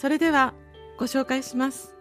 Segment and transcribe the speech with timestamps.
[0.00, 0.54] それでは
[0.98, 1.94] ご紹介します。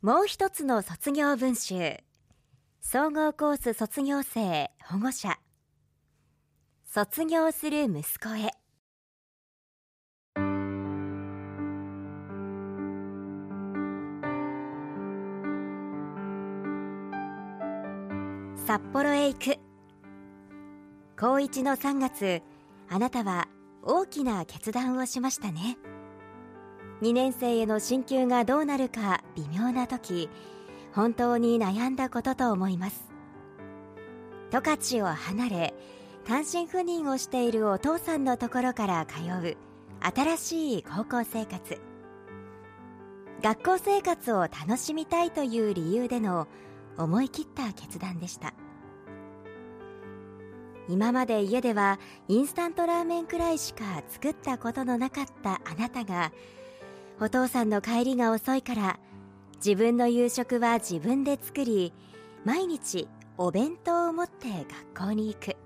[0.00, 1.98] もう一つの卒業文集。
[2.80, 5.38] 総合コース卒業生保護者。
[6.86, 8.52] 卒業する息子へ。
[18.66, 19.65] 札幌へ行く。
[21.18, 22.42] 高1の3月
[22.90, 23.48] あなたは
[23.82, 25.78] 大きな決断をしましたね。
[27.00, 30.28] 2年生への進級がどうなるか微妙な時
[30.92, 33.10] 本当に悩んだことと思います。
[34.50, 35.74] 十勝を離れ
[36.26, 39.56] 単身赴任をしているお父さんのところから通う
[40.00, 41.80] 新しい高校生活。
[43.42, 46.46] 学校生活を楽しみたいという理由での
[46.98, 48.52] 思い切った決断でした。
[50.88, 51.98] 今まで家では
[52.28, 56.32] インスタントラーメンくらいしか作ったことのなかったあなたが
[57.20, 58.98] お父さんの帰りが遅いから
[59.56, 61.92] 自分の夕食は自分で作り
[62.44, 63.08] 毎日
[63.38, 64.48] お弁当を持って
[64.94, 65.56] 学校に行く。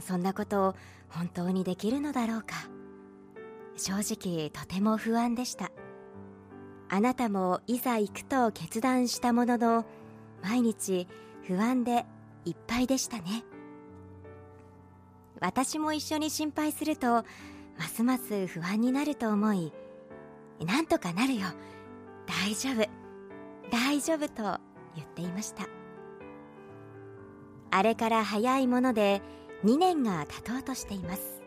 [0.00, 0.74] そんなことを
[1.08, 2.68] 本当にできるのだろうか。
[3.76, 5.70] 正直とても不安でした。
[6.88, 9.84] あなたもいざ行くと決断したものの
[10.42, 11.08] 毎日
[11.46, 12.04] 不安で
[12.44, 13.44] いっぱいでしたね。
[15.40, 17.24] 私も一緒に心配すると
[17.78, 19.72] ますます不安になると思い
[20.64, 21.48] なんとかなるよ。
[22.26, 22.88] 大丈夫。
[23.70, 24.60] 大丈夫と
[24.94, 25.66] 言っていました。
[27.70, 29.20] あれから早いもので
[29.64, 31.42] 2年が経とうとしています。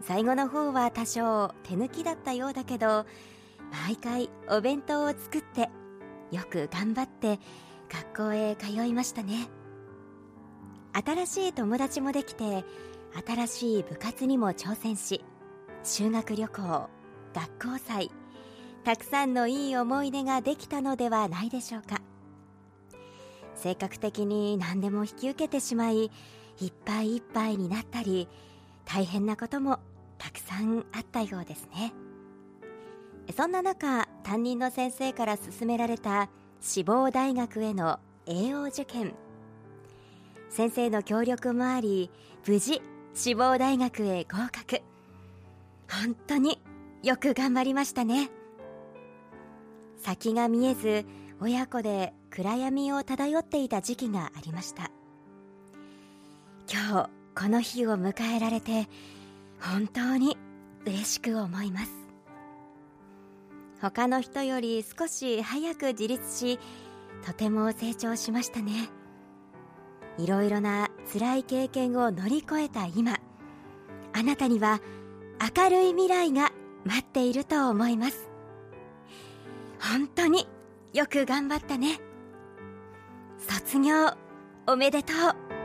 [0.00, 3.06] 最後の方は多少手抜きだったようだけど
[3.86, 5.70] 毎回お弁当を作って
[6.30, 7.40] よく頑張って
[7.90, 9.48] 学校へ通いましたね。
[11.04, 12.64] 新しい友達もできて
[13.26, 15.22] 新しい部活にも挑戦し
[15.84, 16.88] 修学旅行
[17.34, 18.10] 学校祭
[18.82, 22.00] たくさんのいい思い出ができたのではないでしょうか。
[23.56, 28.28] 性格的に何でも引き受けてしまいいっぱいいっぱいになったり
[28.84, 29.80] 大変なことも
[30.18, 31.92] たくさんあったようですね。
[33.36, 39.14] そんな中担任の先生から勧められた志望大学への栄養受験。
[40.48, 42.10] 先生の協力もあり
[42.46, 42.82] 無事
[43.14, 44.82] 志望大学へ合格。
[45.90, 46.60] 本当に
[47.02, 48.30] よく頑張りましたね。
[49.98, 51.04] 先が見えず
[51.40, 54.90] 親子で暗闇を漂っていた時期がありました。
[56.70, 58.88] 今日この日を迎えられて
[59.60, 60.36] 本当に
[60.84, 61.92] 嬉しく思います。
[63.80, 66.58] 他の人より少し早く自立し
[67.24, 68.88] とても成長しましたね。
[70.18, 73.18] いろいろな辛い経験を乗り越えた今
[74.12, 74.80] あなたには
[75.56, 76.52] 明るい未来が
[76.84, 78.30] 待っていると思います。
[79.80, 80.48] 本当に
[80.94, 82.00] よく頑張ったね。
[83.38, 84.14] 卒業
[84.66, 85.55] おめでとう。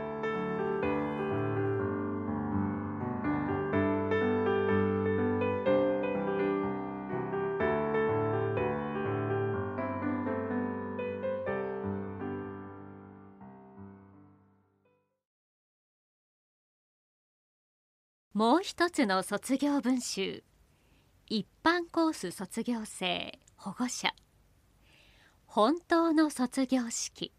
[18.34, 20.42] もう一つの卒業文集。
[21.28, 24.08] 一般コース卒業生保護者。
[25.44, 27.30] 本当の卒業式。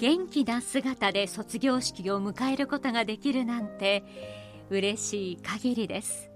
[0.00, 4.02] 元気な姿で卒業式を迎えることができるなんて
[4.68, 6.28] 嬉しい限りです。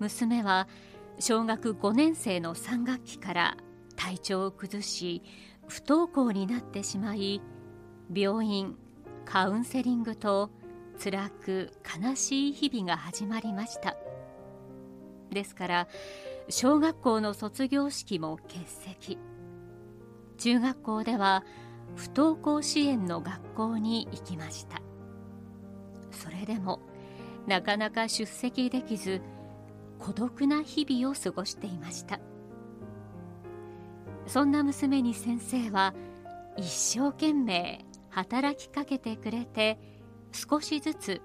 [0.00, 0.68] 娘は
[1.18, 3.56] 小学5年生の3学期から
[3.96, 5.22] 体調を崩し
[5.68, 7.40] 不登校になってしまい
[8.12, 8.76] 病院
[9.24, 10.50] カウンセリングと
[11.02, 11.72] 辛く
[12.02, 13.96] 悲しい日々が始まりました。
[15.30, 15.88] ですから
[16.48, 19.18] 小学校の卒業式も欠席。
[20.36, 21.44] 中学校では
[21.96, 24.82] 不登校支援の学校に行きました。
[26.10, 26.80] それでも
[27.46, 29.20] なかなか出席できず
[29.98, 32.20] 孤独な日々を過ごしていました。
[34.26, 35.94] そんな娘に先生は
[36.56, 39.78] 一生懸命働きかけてくれて
[40.32, 41.22] 少しずつ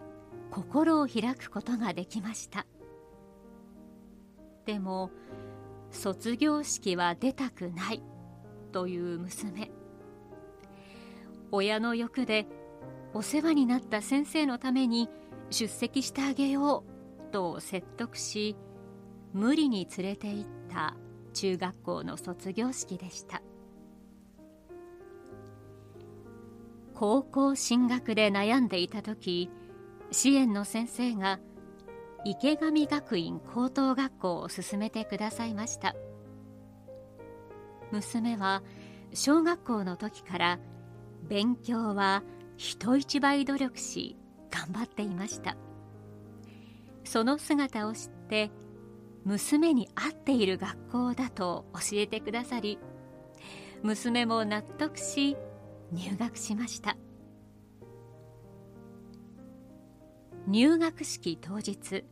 [0.52, 2.66] 心を開くことができました。
[4.66, 5.12] でも
[5.92, 8.04] 卒業式は出たくない
[8.72, 9.72] という娘。
[11.52, 12.46] 親の欲で
[13.14, 15.10] お世話になった先生のために
[15.50, 16.99] 出席してあげよう
[17.30, 18.56] と説得し
[19.34, 20.96] 無理に連れて行った
[21.34, 23.42] 中学校の卒業式でした。
[26.96, 29.50] 高校進学で悩んでいた時
[30.12, 31.40] 支援の先生が
[32.26, 35.96] 池上学院高等学校を勧めてくださいました。
[37.92, 38.64] 娘は
[39.14, 40.60] 小学校の時から
[41.24, 42.24] 勉強は
[42.58, 44.18] 人一倍努力し
[44.52, 45.56] 頑張っていました。
[47.04, 48.52] その姿を知って
[49.26, 52.80] 娘に合っている学校だと教えてくださり
[53.84, 55.36] 娘も納得し
[55.92, 56.98] 入学しました。
[60.48, 62.06] 入学式当日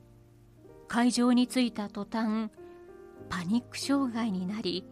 [0.88, 2.52] 会場に着いた途端
[3.30, 4.86] パニック障害になり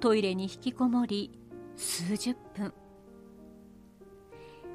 [0.00, 1.38] トイレに引きこもり
[1.76, 2.72] 数十分。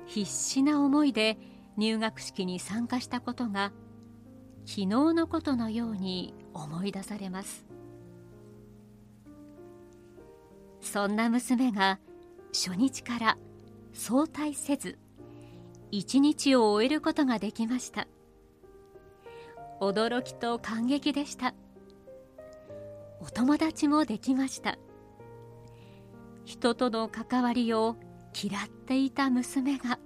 [0.06, 1.38] 必死な思いで
[1.76, 3.72] 入学式に参加したことが
[4.68, 7.66] 昨日のことのように思い出されます。
[10.82, 12.00] そんな娘が
[12.54, 13.38] 初日から
[13.94, 14.98] 早退せず
[15.90, 18.08] 一日を終えることができました。
[19.80, 21.54] 驚きと感激でした。
[23.22, 24.78] お友達もできました。
[26.44, 27.96] 人との関わりを
[28.34, 29.98] 嫌っていた娘が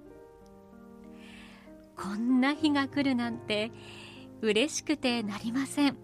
[1.96, 3.72] こんな日が来るなんて
[4.42, 5.96] 嬉しくてなりません。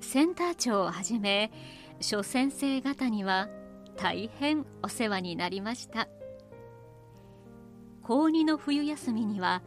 [0.00, 1.52] センター長をはじめ
[2.00, 3.48] 諸先生方には
[3.96, 6.08] 大変お世話になりました。
[8.02, 9.62] 高2の冬休みには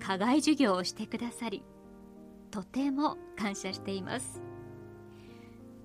[0.00, 1.62] 課外授業をしてくださり
[2.50, 4.42] とても感謝しています。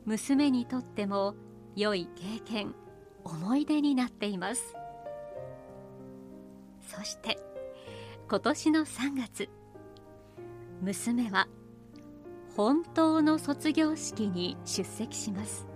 [0.06, 1.36] 娘にとっても
[1.76, 2.74] 良い経験
[3.24, 4.74] 思い出になっています。
[6.88, 7.38] そして
[8.28, 9.50] 今年の3月
[10.82, 11.48] 娘は
[12.56, 15.68] 本当の卒業式に出席します。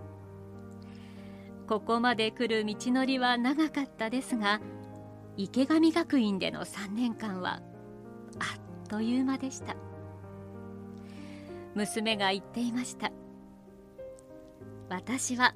[1.67, 4.59] ここまで来る道のりは長かったですが
[5.37, 7.61] 池上学院での3年間は
[8.39, 8.55] あ
[8.85, 9.75] っという間でした。
[11.73, 13.11] 娘が言っていました。
[14.89, 15.55] 私は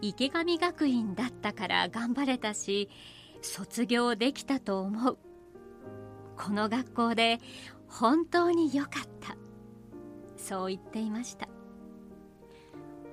[0.00, 2.90] 池上学院だったから頑張れたし
[3.42, 5.18] 卒業できたと思う。
[6.36, 7.40] この学校で
[7.88, 9.36] 本当に良かった。
[10.36, 11.48] そう言っていました。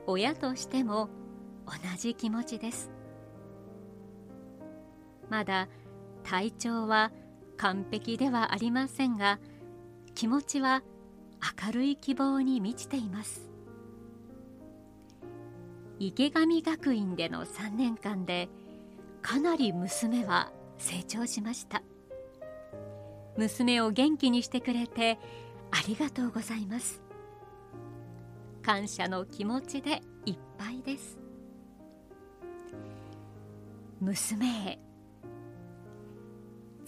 [0.07, 1.09] 親としても
[1.65, 2.91] 同じ気持ちです。
[5.29, 5.67] まだ
[6.23, 7.11] 体調は
[7.57, 9.39] 完璧ではありませんが
[10.13, 10.83] 気持ちは
[11.65, 13.49] 明るい希望に満ちています。
[15.99, 18.49] 池上学院での3年間で
[19.21, 21.81] かなり娘は成長しました。
[23.37, 25.19] 娘を元気にしてくれて
[25.71, 27.01] ありがとうございます。
[28.61, 31.19] 感謝の気持ちでいっぱいです。
[33.99, 34.79] 娘へ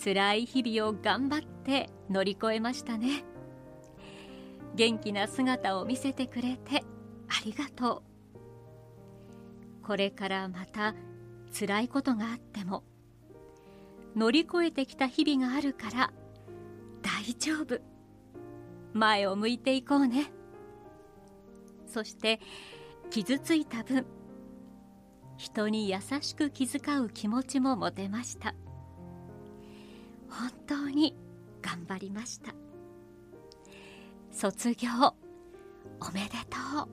[0.03, 3.23] 辛い日々を頑張って乗り越えましたね。
[4.75, 6.83] 元気な姿を見せてくれて
[7.27, 8.07] ありがとう。
[9.85, 10.95] これからまた
[11.57, 12.83] 辛いことがあっても
[14.15, 16.11] 乗り越えてきた日々があるから
[17.07, 17.79] 大丈夫。
[18.93, 20.29] 前を向いていこうね。
[21.85, 22.41] そして
[23.09, 24.05] 傷ついた分
[25.37, 28.53] 人に優しく気遣う気持ちも持てました。
[30.29, 31.15] 本当に
[31.61, 32.53] 頑張りました。
[34.29, 34.89] 卒業
[36.01, 36.89] おめでとう。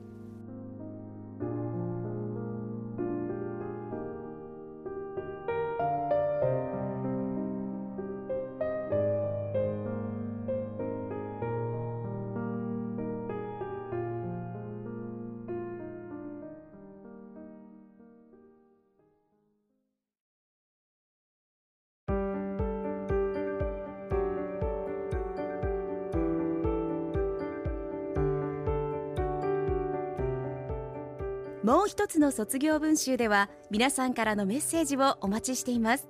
[31.65, 36.07] もう一つの卒業文集では皆さんからのメッセージをお待ちしています。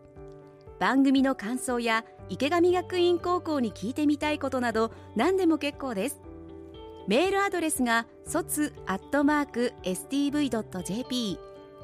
[0.80, 6.20] 番組の感想や池上学院高校に聞いてみたいことなど何でも結構です。
[7.06, 11.38] メールアドレスが卒アットマーク stv.jp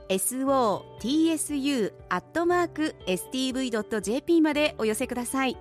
[0.08, 5.56] sotsu アットマーク stv.jp までお寄せください。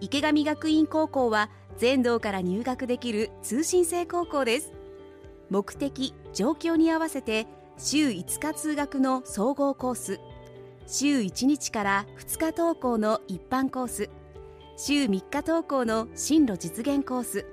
[0.00, 1.48] 池上学院高校は
[1.78, 4.81] 全道から入学できる通信制高校です。
[5.52, 10.18] 目的状況に合わせて週5日通学の総合コース
[10.86, 14.08] 週1日から2日登校の一般コース
[14.78, 17.44] 週3日登校の進路実現コース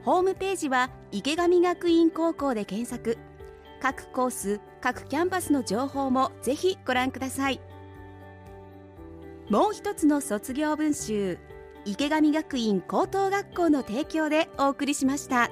[0.04, 3.18] ホームページは池上学院高校で検索。
[3.80, 7.60] 各コース各キャンパスの情報もぜひご覧ください。
[9.50, 11.38] もう一つの卒業文集
[11.84, 15.50] 池上学院高等学校の提供でお送りしました。